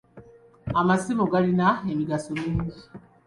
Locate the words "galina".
1.31-1.67